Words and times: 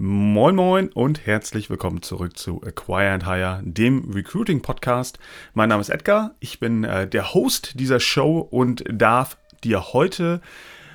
Moin 0.00 0.54
Moin 0.54 0.90
und 0.90 1.26
herzlich 1.26 1.70
willkommen 1.70 2.02
zurück 2.02 2.38
zu 2.38 2.62
Acquire 2.62 3.10
and 3.10 3.26
Hire, 3.26 3.60
dem 3.64 4.08
Recruiting 4.12 4.62
Podcast. 4.62 5.18
Mein 5.54 5.70
Name 5.70 5.80
ist 5.80 5.88
Edgar, 5.88 6.36
ich 6.38 6.60
bin 6.60 6.84
äh, 6.84 7.08
der 7.08 7.34
Host 7.34 7.80
dieser 7.80 7.98
Show 7.98 8.38
und 8.38 8.84
darf 8.88 9.38
dir 9.64 9.92
heute 9.92 10.40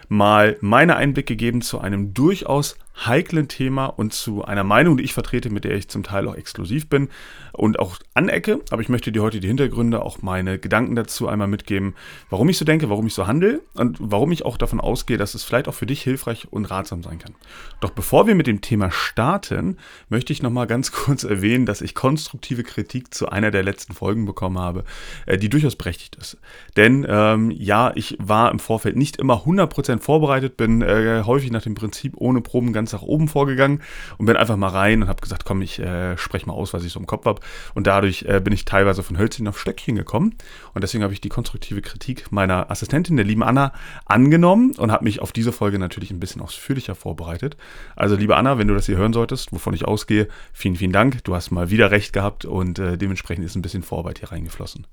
mal 0.08 0.56
meine 0.62 0.96
Einblicke 0.96 1.36
geben 1.36 1.62
zu 1.62 1.82
einem 1.82 2.14
durchaus 2.14 2.78
heiklen 2.96 3.48
Thema 3.48 3.88
und 3.88 4.14
zu 4.14 4.46
einer 4.46 4.64
Meinung, 4.64 4.98
die 4.98 5.04
ich 5.04 5.14
vertrete, 5.14 5.50
mit 5.50 5.64
der 5.64 5.76
ich 5.76 5.88
zum 5.88 6.04
Teil 6.04 6.28
auch 6.28 6.36
exklusiv 6.36 6.88
bin 6.88 7.10
und 7.52 7.80
auch 7.80 7.98
anecke. 8.14 8.62
Aber 8.70 8.82
ich 8.82 8.90
möchte 8.90 9.12
dir 9.12 9.22
heute 9.22 9.40
die 9.40 9.48
Hintergründe, 9.48 10.02
auch 10.04 10.22
meine 10.22 10.60
Gedanken 10.60 10.96
dazu 10.96 11.28
einmal 11.28 11.48
mitgeben, 11.48 11.96
warum 12.30 12.50
ich 12.50 12.58
so 12.58 12.66
denke, 12.66 12.90
warum 12.90 13.08
ich 13.08 13.14
so 13.14 13.28
handle 13.28 13.62
und 13.74 13.98
warum 14.00 14.32
ich 14.32 14.46
auch 14.46 14.58
davon 14.58 14.80
ausgehe, 14.80 15.18
dass 15.18 15.34
es 15.34 15.44
vielleicht 15.44 15.68
auch 15.68 15.74
für 15.74 15.86
dich 15.86 16.02
hilfreich 16.04 16.48
und 16.52 16.66
ratsam 16.66 17.04
sein 17.04 17.20
kann. 17.20 17.36
Doch 17.80 17.90
bevor 17.90 18.28
wir 18.28 18.36
mit 18.36 18.48
dem 18.48 18.62
Thema 18.62 18.92
starten, 18.92 19.78
möchte 20.10 20.32
ich 20.32 20.44
nochmal 20.44 20.68
ganz 20.68 20.92
kurz 20.92 21.24
erwähnen, 21.24 21.66
dass 21.66 21.82
ich 21.82 21.96
konstruktive 21.96 22.64
Kritik 22.64 23.14
zu 23.14 23.30
einer 23.30 23.52
der 23.52 23.64
letzten 23.64 23.94
Folgen 23.94 24.26
bekommen 24.26 24.60
habe, 24.60 24.84
äh, 25.26 25.38
die 25.38 25.50
durchaus 25.50 25.76
berechtigt 25.76 26.16
ist. 26.16 26.38
Denn 26.78 27.06
ähm, 27.10 27.52
ja, 27.52 27.92
ich 27.96 28.18
war 28.20 28.52
im 28.52 28.60
Vorfeld 28.60 28.96
nicht 28.96 29.18
immer 29.18 29.46
100% 29.46 30.00
vorbereitet, 30.00 30.58
bin 30.58 30.82
äh, 30.82 31.24
häufig 31.26 31.52
nach 31.52 31.64
dem 31.64 31.76
Prinzip 31.76 32.14
ohne 32.18 32.42
Proben 32.42 32.72
ganz 32.74 32.83
nach 32.92 33.02
oben 33.04 33.28
vorgegangen 33.28 33.82
und 34.18 34.26
bin 34.26 34.36
einfach 34.36 34.58
mal 34.58 34.68
rein 34.68 35.04
und 35.04 35.08
habe 35.08 35.22
gesagt, 35.22 35.46
komm, 35.46 35.62
ich 35.62 35.80
äh, 35.80 36.18
spreche 36.18 36.48
mal 36.48 36.54
aus, 36.54 36.74
was 36.74 36.84
ich 36.84 36.92
so 36.92 37.00
im 37.00 37.08
Kopf 37.08 37.26
habe. 37.26 37.42
Und 37.74 37.88
dadurch 37.88 38.24
äh, 38.24 38.42
bin 38.42 38.52
ich 38.52 38.66
teilweise 38.66 39.04
von 39.04 39.18
Hölzchen 39.18 39.48
auf 39.48 39.60
Stöckchen 39.60 39.96
gekommen. 39.96 40.36
Und 40.74 40.84
deswegen 40.84 41.04
habe 41.04 41.14
ich 41.14 41.22
die 41.22 41.30
konstruktive 41.30 41.82
Kritik 41.82 42.32
meiner 42.32 42.70
Assistentin, 42.70 43.16
der 43.16 43.26
lieben 43.26 43.44
Anna, 43.44 43.72
angenommen 44.06 44.72
und 44.78 44.92
habe 44.92 45.06
mich 45.06 45.22
auf 45.22 45.32
diese 45.32 45.52
Folge 45.52 45.80
natürlich 45.80 46.12
ein 46.12 46.20
bisschen 46.20 46.42
ausführlicher 46.42 46.96
vorbereitet. 46.96 47.56
Also, 47.96 48.16
liebe 48.16 48.36
Anna, 48.36 48.58
wenn 48.58 48.68
du 48.68 48.74
das 48.74 48.88
hier 48.88 48.98
hören 48.98 49.14
solltest, 49.14 49.52
wovon 49.54 49.74
ich 49.74 49.86
ausgehe, 49.86 50.28
vielen, 50.52 50.76
vielen 50.76 50.92
Dank. 50.92 51.24
Du 51.24 51.36
hast 51.36 51.52
mal 51.52 51.70
wieder 51.70 51.92
recht 51.92 52.12
gehabt 52.12 52.46
und 52.46 52.80
äh, 52.80 52.98
dementsprechend 52.98 53.46
ist 53.46 53.56
ein 53.56 53.62
bisschen 53.62 53.84
Vorarbeit 53.84 54.20
hier 54.20 54.32
reingeflossen. 54.32 54.88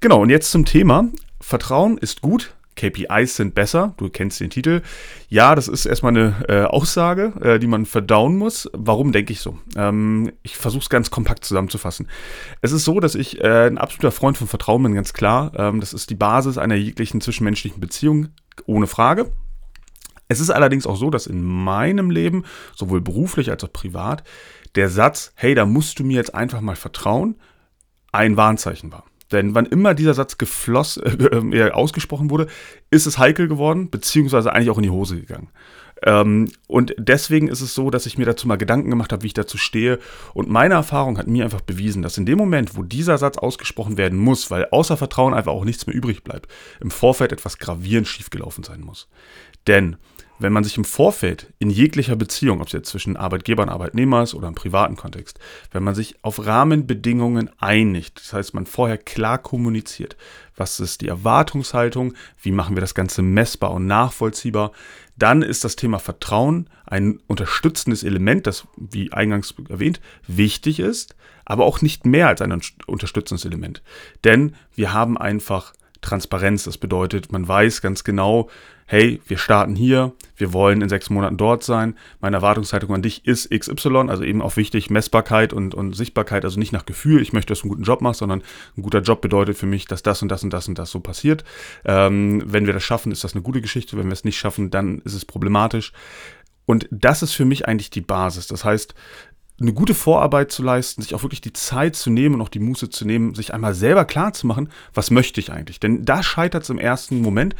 Genau, 0.00 0.22
und 0.22 0.30
jetzt 0.30 0.50
zum 0.50 0.64
Thema. 0.64 1.04
Vertrauen 1.40 1.98
ist 1.98 2.22
gut, 2.22 2.54
KPIs 2.82 3.36
sind 3.36 3.54
besser. 3.54 3.94
Du 3.96 4.08
kennst 4.08 4.40
den 4.40 4.50
Titel. 4.50 4.82
Ja, 5.28 5.54
das 5.54 5.68
ist 5.68 5.86
erstmal 5.86 6.16
eine 6.16 6.34
äh, 6.48 6.62
Aussage, 6.64 7.32
äh, 7.40 7.58
die 7.60 7.68
man 7.68 7.86
verdauen 7.86 8.36
muss. 8.36 8.68
Warum 8.72 9.12
denke 9.12 9.32
ich 9.32 9.40
so? 9.40 9.56
Ähm, 9.76 10.32
ich 10.42 10.56
versuche 10.56 10.82
es 10.82 10.90
ganz 10.90 11.10
kompakt 11.10 11.44
zusammenzufassen. 11.44 12.08
Es 12.60 12.72
ist 12.72 12.84
so, 12.84 12.98
dass 12.98 13.14
ich 13.14 13.40
äh, 13.40 13.66
ein 13.66 13.78
absoluter 13.78 14.10
Freund 14.10 14.36
von 14.36 14.48
Vertrauen 14.48 14.82
bin, 14.82 14.94
ganz 14.94 15.12
klar. 15.12 15.52
Ähm, 15.56 15.78
das 15.78 15.92
ist 15.92 16.10
die 16.10 16.16
Basis 16.16 16.58
einer 16.58 16.74
jeglichen 16.74 17.20
zwischenmenschlichen 17.20 17.80
Beziehung, 17.80 18.28
ohne 18.66 18.88
Frage. 18.88 19.30
Es 20.26 20.40
ist 20.40 20.50
allerdings 20.50 20.86
auch 20.86 20.96
so, 20.96 21.10
dass 21.10 21.26
in 21.26 21.42
meinem 21.42 22.10
Leben, 22.10 22.44
sowohl 22.74 23.00
beruflich 23.00 23.50
als 23.50 23.62
auch 23.62 23.72
privat, 23.72 24.24
der 24.74 24.88
Satz, 24.88 25.32
hey, 25.36 25.54
da 25.54 25.66
musst 25.66 25.98
du 25.98 26.04
mir 26.04 26.16
jetzt 26.16 26.34
einfach 26.34 26.60
mal 26.60 26.76
vertrauen, 26.76 27.36
ein 28.10 28.36
Warnzeichen 28.36 28.90
war. 28.90 29.04
Denn 29.32 29.54
wann 29.54 29.66
immer 29.66 29.94
dieser 29.94 30.14
Satz 30.14 30.38
gefloss, 30.38 30.96
äh, 31.52 31.70
ausgesprochen 31.70 32.30
wurde, 32.30 32.46
ist 32.90 33.06
es 33.06 33.18
heikel 33.18 33.48
geworden, 33.48 33.90
beziehungsweise 33.90 34.52
eigentlich 34.52 34.70
auch 34.70 34.78
in 34.78 34.84
die 34.84 34.90
Hose 34.90 35.16
gegangen. 35.16 35.48
Ähm, 36.04 36.50
und 36.66 36.94
deswegen 36.98 37.48
ist 37.48 37.60
es 37.60 37.74
so, 37.74 37.90
dass 37.90 38.06
ich 38.06 38.18
mir 38.18 38.24
dazu 38.24 38.48
mal 38.48 38.56
Gedanken 38.56 38.90
gemacht 38.90 39.12
habe, 39.12 39.22
wie 39.22 39.28
ich 39.28 39.34
dazu 39.34 39.56
stehe. 39.56 39.98
Und 40.34 40.50
meine 40.50 40.74
Erfahrung 40.74 41.16
hat 41.18 41.28
mir 41.28 41.44
einfach 41.44 41.60
bewiesen, 41.60 42.02
dass 42.02 42.18
in 42.18 42.26
dem 42.26 42.38
Moment, 42.38 42.76
wo 42.76 42.82
dieser 42.82 43.18
Satz 43.18 43.38
ausgesprochen 43.38 43.96
werden 43.96 44.18
muss, 44.18 44.50
weil 44.50 44.66
außer 44.70 44.96
Vertrauen 44.96 45.34
einfach 45.34 45.52
auch 45.52 45.64
nichts 45.64 45.86
mehr 45.86 45.94
übrig 45.94 46.24
bleibt, 46.24 46.50
im 46.80 46.90
Vorfeld 46.90 47.32
etwas 47.32 47.58
gravierend 47.58 48.08
schiefgelaufen 48.08 48.64
sein 48.64 48.80
muss. 48.80 49.08
Denn 49.68 49.96
wenn 50.42 50.52
man 50.52 50.64
sich 50.64 50.76
im 50.76 50.84
Vorfeld 50.84 51.52
in 51.58 51.70
jeglicher 51.70 52.16
Beziehung, 52.16 52.60
ob 52.60 52.66
es 52.66 52.72
jetzt 52.72 52.90
zwischen 52.90 53.16
Arbeitgeber 53.16 53.62
und 53.62 53.68
Arbeitnehmer 53.68 54.22
ist 54.22 54.34
oder 54.34 54.48
im 54.48 54.54
privaten 54.54 54.96
Kontext, 54.96 55.38
wenn 55.70 55.82
man 55.82 55.94
sich 55.94 56.16
auf 56.22 56.44
Rahmenbedingungen 56.44 57.50
einigt, 57.58 58.18
das 58.18 58.32
heißt, 58.32 58.54
man 58.54 58.66
vorher 58.66 58.98
klar 58.98 59.38
kommuniziert, 59.38 60.16
was 60.56 60.80
ist 60.80 61.00
die 61.00 61.08
Erwartungshaltung, 61.08 62.14
wie 62.42 62.52
machen 62.52 62.76
wir 62.76 62.80
das 62.80 62.94
Ganze 62.94 63.22
messbar 63.22 63.72
und 63.72 63.86
nachvollziehbar, 63.86 64.72
dann 65.16 65.42
ist 65.42 65.64
das 65.64 65.76
Thema 65.76 65.98
Vertrauen 65.98 66.68
ein 66.86 67.20
unterstützendes 67.26 68.02
Element, 68.02 68.46
das, 68.46 68.66
wie 68.76 69.12
eingangs 69.12 69.54
erwähnt, 69.68 70.00
wichtig 70.26 70.80
ist, 70.80 71.14
aber 71.44 71.64
auch 71.64 71.80
nicht 71.80 72.06
mehr 72.06 72.28
als 72.28 72.42
ein 72.42 72.60
unterstützendes 72.86 73.44
Element. 73.44 73.82
Denn 74.24 74.54
wir 74.74 74.92
haben 74.92 75.16
einfach 75.16 75.72
Transparenz. 76.02 76.64
Das 76.64 76.76
bedeutet, 76.76 77.32
man 77.32 77.48
weiß 77.48 77.80
ganz 77.80 78.04
genau, 78.04 78.50
hey, 78.86 79.22
wir 79.26 79.38
starten 79.38 79.74
hier, 79.74 80.12
wir 80.42 80.52
wollen 80.52 80.82
in 80.82 80.88
sechs 80.88 81.08
Monaten 81.08 81.36
dort 81.36 81.62
sein, 81.62 81.96
meine 82.20 82.36
Erwartungshaltung 82.36 82.92
an 82.92 83.00
dich 83.00 83.24
ist 83.24 83.48
XY, 83.48 84.08
also 84.08 84.24
eben 84.24 84.42
auch 84.42 84.56
wichtig, 84.56 84.90
Messbarkeit 84.90 85.52
und, 85.52 85.72
und 85.72 85.94
Sichtbarkeit, 85.94 86.44
also 86.44 86.58
nicht 86.58 86.72
nach 86.72 86.84
Gefühl, 86.84 87.22
ich 87.22 87.32
möchte, 87.32 87.52
dass 87.52 87.60
du 87.60 87.66
einen 87.66 87.70
guten 87.70 87.84
Job 87.84 88.00
machst, 88.00 88.18
sondern 88.18 88.42
ein 88.76 88.82
guter 88.82 89.02
Job 89.02 89.20
bedeutet 89.20 89.56
für 89.56 89.66
mich, 89.66 89.86
dass 89.86 90.02
das 90.02 90.20
und 90.20 90.28
das 90.28 90.42
und 90.42 90.52
das 90.52 90.66
und 90.66 90.80
das 90.80 90.90
so 90.90 90.98
passiert. 90.98 91.44
Ähm, 91.84 92.42
wenn 92.44 92.66
wir 92.66 92.72
das 92.72 92.82
schaffen, 92.82 93.12
ist 93.12 93.22
das 93.22 93.34
eine 93.34 93.42
gute 93.42 93.60
Geschichte, 93.60 93.96
wenn 93.96 94.06
wir 94.06 94.14
es 94.14 94.24
nicht 94.24 94.36
schaffen, 94.36 94.70
dann 94.70 94.98
ist 95.04 95.14
es 95.14 95.24
problematisch. 95.24 95.92
Und 96.66 96.88
das 96.90 97.22
ist 97.22 97.34
für 97.34 97.44
mich 97.44 97.68
eigentlich 97.68 97.90
die 97.90 98.00
Basis. 98.00 98.48
Das 98.48 98.64
heißt, 98.64 98.94
eine 99.60 99.72
gute 99.72 99.94
Vorarbeit 99.94 100.50
zu 100.50 100.64
leisten, 100.64 101.02
sich 101.02 101.14
auch 101.14 101.22
wirklich 101.22 101.40
die 101.40 101.52
Zeit 101.52 101.94
zu 101.94 102.10
nehmen 102.10 102.34
und 102.34 102.40
auch 102.40 102.48
die 102.48 102.58
Muße 102.58 102.90
zu 102.90 103.04
nehmen, 103.04 103.34
sich 103.34 103.54
einmal 103.54 103.74
selber 103.74 104.04
klar 104.04 104.32
zu 104.32 104.48
machen, 104.48 104.68
was 104.92 105.12
möchte 105.12 105.38
ich 105.38 105.52
eigentlich? 105.52 105.78
Denn 105.78 106.04
da 106.04 106.22
scheitert 106.24 106.64
es 106.64 106.70
im 106.70 106.78
ersten 106.78 107.22
Moment, 107.22 107.54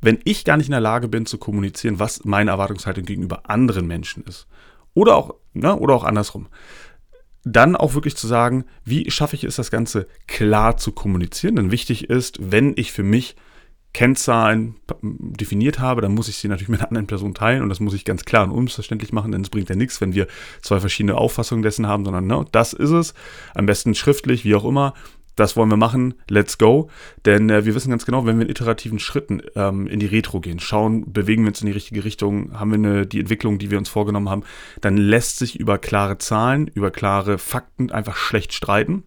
wenn 0.00 0.18
ich 0.24 0.44
gar 0.44 0.56
nicht 0.56 0.66
in 0.66 0.72
der 0.72 0.80
Lage 0.80 1.08
bin 1.08 1.26
zu 1.26 1.38
kommunizieren, 1.38 1.98
was 1.98 2.24
meine 2.24 2.50
Erwartungshaltung 2.50 3.04
gegenüber 3.04 3.48
anderen 3.48 3.86
Menschen 3.86 4.24
ist. 4.24 4.46
Oder 4.94 5.16
auch, 5.16 5.34
ne, 5.52 5.76
oder 5.76 5.94
auch 5.94 6.04
andersrum. 6.04 6.48
Dann 7.44 7.76
auch 7.76 7.94
wirklich 7.94 8.16
zu 8.16 8.26
sagen, 8.26 8.64
wie 8.84 9.10
schaffe 9.10 9.36
ich 9.36 9.44
es, 9.44 9.56
das 9.56 9.70
Ganze 9.70 10.08
klar 10.26 10.76
zu 10.76 10.92
kommunizieren? 10.92 11.56
Denn 11.56 11.70
wichtig 11.70 12.10
ist, 12.10 12.38
wenn 12.40 12.74
ich 12.76 12.92
für 12.92 13.02
mich 13.02 13.36
Kennzahlen 13.92 14.76
definiert 15.02 15.80
habe, 15.80 16.00
dann 16.00 16.14
muss 16.14 16.28
ich 16.28 16.36
sie 16.36 16.46
natürlich 16.46 16.68
mit 16.68 16.80
einer 16.80 16.88
anderen 16.88 17.08
Person 17.08 17.34
teilen 17.34 17.62
und 17.62 17.68
das 17.70 17.80
muss 17.80 17.94
ich 17.94 18.04
ganz 18.04 18.24
klar 18.24 18.44
und 18.44 18.52
unmissverständlich 18.52 19.12
machen, 19.12 19.32
denn 19.32 19.40
es 19.40 19.50
bringt 19.50 19.68
ja 19.68 19.74
nichts, 19.74 20.00
wenn 20.00 20.14
wir 20.14 20.28
zwei 20.62 20.78
verschiedene 20.78 21.16
Auffassungen 21.16 21.62
dessen 21.62 21.88
haben, 21.88 22.04
sondern 22.04 22.26
ne, 22.26 22.44
das 22.52 22.72
ist 22.72 22.90
es, 22.90 23.14
am 23.54 23.66
besten 23.66 23.96
schriftlich, 23.96 24.44
wie 24.44 24.54
auch 24.54 24.64
immer, 24.64 24.94
das 25.36 25.56
wollen 25.56 25.70
wir 25.70 25.76
machen, 25.76 26.14
let's 26.28 26.58
go. 26.58 26.90
Denn 27.24 27.50
äh, 27.50 27.64
wir 27.64 27.74
wissen 27.74 27.90
ganz 27.90 28.06
genau, 28.06 28.26
wenn 28.26 28.38
wir 28.38 28.44
in 28.44 28.50
iterativen 28.50 28.98
Schritten 28.98 29.42
ähm, 29.56 29.86
in 29.86 30.00
die 30.00 30.06
Retro 30.06 30.40
gehen, 30.40 30.60
schauen, 30.60 31.12
bewegen 31.12 31.42
wir 31.44 31.48
uns 31.48 31.60
in 31.60 31.66
die 31.66 31.72
richtige 31.72 32.04
Richtung, 32.04 32.58
haben 32.58 32.70
wir 32.70 32.78
eine, 32.78 33.06
die 33.06 33.20
Entwicklung, 33.20 33.58
die 33.58 33.70
wir 33.70 33.78
uns 33.78 33.88
vorgenommen 33.88 34.28
haben, 34.28 34.44
dann 34.80 34.96
lässt 34.96 35.38
sich 35.38 35.58
über 35.58 35.78
klare 35.78 36.18
Zahlen, 36.18 36.68
über 36.68 36.90
klare 36.90 37.38
Fakten 37.38 37.90
einfach 37.90 38.16
schlecht 38.16 38.52
streiten. 38.52 39.04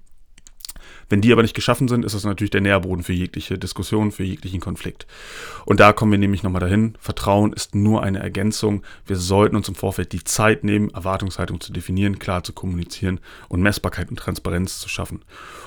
Wenn 1.13 1.21
die 1.21 1.31
aber 1.31 1.43
nicht 1.43 1.53
geschaffen 1.53 1.87
sind, 1.87 2.05
ist 2.05 2.15
das 2.15 2.23
natürlich 2.23 2.49
der 2.49 2.61
Nährboden 2.61 3.03
für 3.03 3.13
jegliche 3.13 3.59
Diskussion, 3.59 4.11
für 4.11 4.23
jeglichen 4.23 4.59
Konflikt. 4.59 5.05
Und 5.63 5.79
da 5.79 5.93
kommen 5.93 6.11
wir 6.11 6.17
nämlich 6.17 6.41
nochmal 6.41 6.61
dahin. 6.61 6.95
Vertrauen 6.99 7.53
ist 7.53 7.75
nur 7.75 8.01
eine 8.01 8.17
Ergänzung. 8.17 8.81
Wir 9.05 9.17
sollten 9.17 9.55
uns 9.55 9.69
im 9.69 9.75
Vorfeld 9.75 10.11
die 10.11 10.23
Zeit 10.23 10.63
nehmen, 10.63 10.89
Erwartungshaltung 10.89 11.61
zu 11.61 11.71
definieren, 11.71 12.17
klar 12.17 12.43
zu 12.43 12.51
kommunizieren 12.51 13.19
und 13.47 13.61
Messbarkeit 13.61 14.09
und 14.09 14.17
Transparenz 14.17 14.79
zu 14.79 14.89
schaffen. 14.89 15.21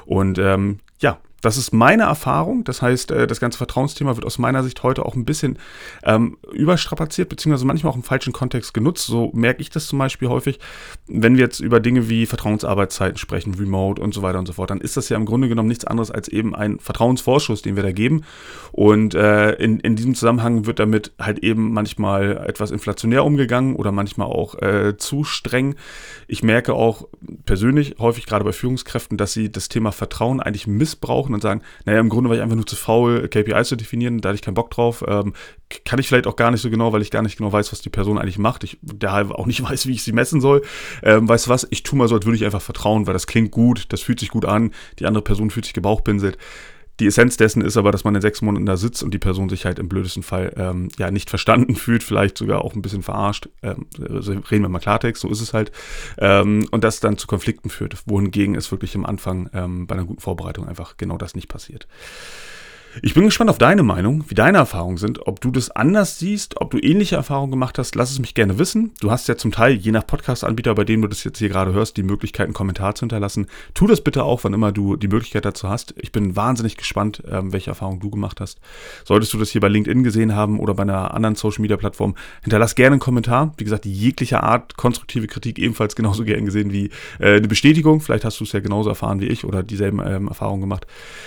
Und 0.04 0.36
ähm, 0.38 0.80
ja, 0.98 1.20
das 1.46 1.56
ist 1.56 1.72
meine 1.72 2.02
Erfahrung. 2.02 2.64
Das 2.64 2.82
heißt, 2.82 3.12
äh, 3.12 3.26
das 3.28 3.38
ganze 3.38 3.58
Vertrauensthema 3.58 4.16
wird 4.16 4.26
aus 4.26 4.38
meiner 4.38 4.64
Sicht 4.64 4.82
heute 4.82 5.06
auch 5.06 5.14
ein 5.14 5.24
bisschen 5.24 5.58
ähm, 6.02 6.38
überstrapaziert, 6.52 7.28
beziehungsweise 7.28 7.64
manchmal 7.64 7.92
auch 7.92 7.96
im 7.96 8.02
falschen 8.02 8.32
Kontext 8.32 8.74
genutzt. 8.74 9.06
So 9.06 9.30
merke 9.32 9.62
ich 9.62 9.70
das 9.70 9.86
zum 9.86 10.00
Beispiel 10.00 10.28
häufig. 10.28 10.58
Wenn 11.06 11.36
wir 11.36 11.44
jetzt 11.44 11.60
über 11.60 11.78
Dinge 11.78 12.08
wie 12.08 12.26
Vertrauensarbeitszeiten 12.26 13.16
sprechen, 13.16 13.54
Remote 13.54 14.02
und 14.02 14.12
so 14.12 14.22
weiter 14.22 14.40
und 14.40 14.46
so 14.46 14.54
fort, 14.54 14.70
dann 14.70 14.80
ist 14.80 14.96
das 14.96 15.08
ja 15.08 15.16
im 15.16 15.24
Grunde 15.24 15.48
genommen 15.48 15.68
nichts 15.68 15.84
anderes 15.84 16.10
als 16.10 16.26
eben 16.26 16.52
ein 16.52 16.80
Vertrauensvorschuss, 16.80 17.62
den 17.62 17.76
wir 17.76 17.84
da 17.84 17.92
geben. 17.92 18.24
Und 18.72 19.14
äh, 19.14 19.52
in, 19.52 19.78
in 19.78 19.94
diesem 19.94 20.16
Zusammenhang 20.16 20.66
wird 20.66 20.80
damit 20.80 21.12
halt 21.20 21.38
eben 21.38 21.72
manchmal 21.72 22.44
etwas 22.48 22.72
inflationär 22.72 23.24
umgegangen 23.24 23.76
oder 23.76 23.92
manchmal 23.92 24.26
auch 24.26 24.60
äh, 24.60 24.96
zu 24.96 25.22
streng. 25.22 25.76
Ich 26.26 26.42
merke 26.42 26.74
auch 26.74 27.06
persönlich 27.44 27.94
häufig 28.00 28.26
gerade 28.26 28.44
bei 28.44 28.52
Führungskräften, 28.52 29.16
dass 29.16 29.32
sie 29.32 29.52
das 29.52 29.68
Thema 29.68 29.92
Vertrauen 29.92 30.40
eigentlich 30.40 30.66
missbrauchen 30.66 31.35
und 31.36 31.40
sagen, 31.42 31.62
naja, 31.84 32.00
im 32.00 32.08
Grunde 32.08 32.28
war 32.28 32.36
ich 32.36 32.42
einfach 32.42 32.56
nur 32.56 32.66
zu 32.66 32.76
faul, 32.76 33.28
KPIs 33.28 33.68
zu 33.68 33.76
definieren, 33.76 34.20
da 34.20 34.30
hatte 34.30 34.36
ich 34.36 34.42
keinen 34.42 34.54
Bock 34.54 34.70
drauf. 34.70 35.04
Ähm, 35.06 35.34
kann 35.84 35.98
ich 35.98 36.08
vielleicht 36.08 36.26
auch 36.26 36.36
gar 36.36 36.50
nicht 36.50 36.60
so 36.60 36.70
genau, 36.70 36.92
weil 36.92 37.02
ich 37.02 37.10
gar 37.10 37.22
nicht 37.22 37.38
genau 37.38 37.52
weiß, 37.52 37.72
was 37.72 37.80
die 37.80 37.90
Person 37.90 38.18
eigentlich 38.18 38.38
macht. 38.38 38.64
Ich 38.64 38.78
daher 38.82 39.38
auch 39.38 39.46
nicht 39.46 39.62
weiß, 39.68 39.86
wie 39.86 39.92
ich 39.92 40.02
sie 40.02 40.12
messen 40.12 40.40
soll. 40.40 40.62
Ähm, 41.02 41.28
weißt 41.28 41.46
du 41.46 41.50
was? 41.50 41.66
Ich 41.70 41.82
tue 41.82 41.98
mal 41.98 42.08
so, 42.08 42.16
als 42.16 42.26
würde 42.26 42.36
ich 42.36 42.44
einfach 42.44 42.62
vertrauen, 42.62 43.06
weil 43.06 43.14
das 43.14 43.26
klingt 43.26 43.50
gut, 43.50 43.86
das 43.92 44.00
fühlt 44.00 44.20
sich 44.20 44.30
gut 44.30 44.44
an, 44.44 44.72
die 44.98 45.06
andere 45.06 45.22
Person 45.22 45.50
fühlt 45.50 45.64
sich 45.64 45.74
gebauchpinselt. 45.74 46.38
Die 46.98 47.06
Essenz 47.06 47.36
dessen 47.36 47.62
ist 47.62 47.76
aber, 47.76 47.92
dass 47.92 48.04
man 48.04 48.14
in 48.14 48.22
sechs 48.22 48.40
Monaten 48.40 48.66
da 48.66 48.76
sitzt 48.76 49.02
und 49.02 49.12
die 49.12 49.18
Person 49.18 49.48
sich 49.48 49.64
halt 49.66 49.78
im 49.78 49.88
blödesten 49.88 50.22
Fall 50.22 50.52
ähm, 50.56 50.88
ja 50.98 51.10
nicht 51.10 51.28
verstanden 51.28 51.76
fühlt, 51.76 52.02
vielleicht 52.02 52.38
sogar 52.38 52.64
auch 52.64 52.74
ein 52.74 52.82
bisschen 52.82 53.02
verarscht. 53.02 53.48
Ähm, 53.62 53.86
also 54.08 54.32
reden 54.32 54.62
wir 54.62 54.68
mal 54.68 54.78
Klartext, 54.78 55.22
so 55.22 55.28
ist 55.28 55.40
es 55.40 55.52
halt. 55.52 55.72
Ähm, 56.18 56.66
und 56.70 56.84
das 56.84 57.00
dann 57.00 57.18
zu 57.18 57.26
Konflikten 57.26 57.68
führt, 57.68 57.96
wohingegen 58.06 58.54
es 58.54 58.70
wirklich 58.70 58.94
am 58.94 59.04
Anfang 59.04 59.50
ähm, 59.52 59.86
bei 59.86 59.94
einer 59.94 60.04
guten 60.04 60.20
Vorbereitung 60.20 60.66
einfach 60.66 60.96
genau 60.96 61.18
das 61.18 61.34
nicht 61.34 61.48
passiert. 61.48 61.86
Ich 63.02 63.12
bin 63.12 63.24
gespannt 63.24 63.50
auf 63.50 63.58
deine 63.58 63.82
Meinung, 63.82 64.24
wie 64.28 64.34
deine 64.34 64.56
Erfahrungen 64.56 64.96
sind, 64.96 65.26
ob 65.26 65.42
du 65.42 65.50
das 65.50 65.70
anders 65.70 66.18
siehst, 66.18 66.58
ob 66.62 66.70
du 66.70 66.78
ähnliche 66.78 67.16
Erfahrungen 67.16 67.50
gemacht 67.50 67.78
hast. 67.78 67.94
Lass 67.94 68.10
es 68.10 68.18
mich 68.18 68.32
gerne 68.32 68.58
wissen. 68.58 68.92
Du 69.00 69.10
hast 69.10 69.28
ja 69.28 69.36
zum 69.36 69.52
Teil, 69.52 69.74
je 69.74 69.92
nach 69.92 70.06
Podcast-Anbieter, 70.06 70.74
bei 70.74 70.84
dem 70.84 71.02
du 71.02 71.08
das 71.08 71.22
jetzt 71.22 71.38
hier 71.38 71.50
gerade 71.50 71.74
hörst, 71.74 71.98
die 71.98 72.02
Möglichkeit, 72.02 72.46
einen 72.46 72.54
Kommentar 72.54 72.94
zu 72.94 73.00
hinterlassen. 73.00 73.48
Tu 73.74 73.86
das 73.86 74.00
bitte 74.00 74.24
auch, 74.24 74.44
wann 74.44 74.54
immer 74.54 74.72
du 74.72 74.96
die 74.96 75.08
Möglichkeit 75.08 75.44
dazu 75.44 75.68
hast. 75.68 75.94
Ich 75.98 76.10
bin 76.10 76.36
wahnsinnig 76.36 76.78
gespannt, 76.78 77.22
ähm, 77.30 77.52
welche 77.52 77.68
Erfahrungen 77.68 78.00
du 78.00 78.08
gemacht 78.08 78.40
hast. 78.40 78.60
Solltest 79.04 79.34
du 79.34 79.38
das 79.38 79.50
hier 79.50 79.60
bei 79.60 79.68
LinkedIn 79.68 80.02
gesehen 80.02 80.34
haben 80.34 80.58
oder 80.58 80.72
bei 80.72 80.82
einer 80.82 81.12
anderen 81.12 81.34
Social-Media-Plattform, 81.34 82.14
hinterlass 82.44 82.76
gerne 82.76 82.94
einen 82.94 83.00
Kommentar. 83.00 83.52
Wie 83.58 83.64
gesagt, 83.64 83.84
jeglicher 83.84 84.42
Art 84.42 84.78
konstruktive 84.78 85.26
Kritik 85.26 85.58
ebenfalls 85.58 85.96
genauso 85.96 86.24
gern 86.24 86.46
gesehen 86.46 86.72
wie 86.72 86.86
äh, 87.20 87.36
eine 87.36 87.48
Bestätigung. 87.48 88.00
Vielleicht 88.00 88.24
hast 88.24 88.40
du 88.40 88.44
es 88.44 88.52
ja 88.52 88.60
genauso 88.60 88.88
erfahren 88.88 89.20
wie 89.20 89.26
ich 89.26 89.44
oder 89.44 89.62
dieselben 89.62 90.00
ähm, 90.02 90.28
Erfahrungen 90.28 90.62
gemacht. 90.62 90.86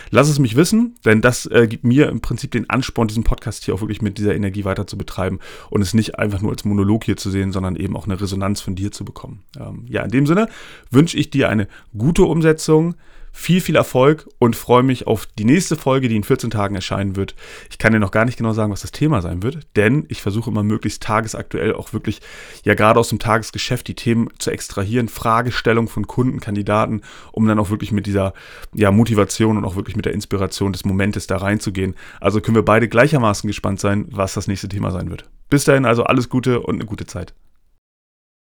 Lass 0.09 0.29
es 0.29 0.39
mich 0.39 0.55
wissen, 0.55 0.95
denn 1.05 1.21
das 1.21 1.45
äh, 1.59 1.67
gibt 1.67 1.83
mir 1.83 2.09
im 2.09 2.21
Prinzip 2.21 2.51
den 2.51 2.69
Ansporn, 2.69 3.07
diesen 3.07 3.23
Podcast 3.23 3.65
hier 3.65 3.73
auch 3.73 3.81
wirklich 3.81 4.01
mit 4.01 4.17
dieser 4.17 4.35
Energie 4.35 4.65
weiter 4.65 4.87
zu 4.87 4.97
betreiben 4.97 5.39
und 5.69 5.81
es 5.81 5.93
nicht 5.93 6.17
einfach 6.17 6.41
nur 6.41 6.51
als 6.51 6.65
Monolog 6.65 7.03
hier 7.03 7.17
zu 7.17 7.29
sehen, 7.29 7.51
sondern 7.51 7.75
eben 7.75 7.95
auch 7.95 8.05
eine 8.05 8.19
Resonanz 8.19 8.61
von 8.61 8.75
dir 8.75 8.91
zu 8.91 9.05
bekommen. 9.05 9.43
Ähm, 9.59 9.85
ja, 9.87 10.03
in 10.03 10.11
dem 10.11 10.25
Sinne 10.25 10.47
wünsche 10.91 11.17
ich 11.17 11.29
dir 11.29 11.49
eine 11.49 11.67
gute 11.97 12.23
Umsetzung 12.23 12.95
viel, 13.31 13.61
viel 13.61 13.75
Erfolg 13.75 14.27
und 14.39 14.55
freue 14.55 14.83
mich 14.83 15.07
auf 15.07 15.27
die 15.37 15.45
nächste 15.45 15.75
Folge, 15.75 16.09
die 16.09 16.15
in 16.15 16.23
14 16.23 16.49
Tagen 16.49 16.75
erscheinen 16.75 17.15
wird. 17.15 17.35
Ich 17.69 17.77
kann 17.77 17.93
dir 17.93 17.99
noch 17.99 18.11
gar 18.11 18.25
nicht 18.25 18.37
genau 18.37 18.53
sagen, 18.53 18.71
was 18.71 18.81
das 18.81 18.91
Thema 18.91 19.21
sein 19.21 19.43
wird, 19.43 19.67
denn 19.75 20.05
ich 20.09 20.21
versuche 20.21 20.49
immer 20.49 20.63
möglichst 20.63 21.03
tagesaktuell 21.03 21.73
auch 21.73 21.93
wirklich, 21.93 22.21
ja 22.63 22.73
gerade 22.73 22.99
aus 22.99 23.09
dem 23.09 23.19
Tagesgeschäft, 23.19 23.87
die 23.87 23.95
Themen 23.95 24.29
zu 24.39 24.51
extrahieren, 24.51 25.09
Fragestellung 25.09 25.87
von 25.87 26.07
Kunden, 26.07 26.39
Kandidaten, 26.39 27.01
um 27.31 27.47
dann 27.47 27.59
auch 27.59 27.69
wirklich 27.69 27.91
mit 27.91 28.05
dieser 28.05 28.33
ja, 28.73 28.91
Motivation 28.91 29.57
und 29.57 29.65
auch 29.65 29.75
wirklich 29.75 29.95
mit 29.95 30.05
der 30.05 30.13
Inspiration 30.13 30.73
des 30.73 30.85
Momentes 30.85 31.27
da 31.27 31.37
reinzugehen. 31.37 31.95
Also 32.19 32.41
können 32.41 32.55
wir 32.55 32.65
beide 32.65 32.87
gleichermaßen 32.87 33.47
gespannt 33.47 33.79
sein, 33.79 34.05
was 34.09 34.33
das 34.33 34.47
nächste 34.47 34.69
Thema 34.69 34.91
sein 34.91 35.09
wird. 35.09 35.29
Bis 35.49 35.63
dahin 35.63 35.85
also 35.85 36.03
alles 36.03 36.29
Gute 36.29 36.61
und 36.61 36.75
eine 36.75 36.85
gute 36.85 37.05
Zeit. 37.05 37.33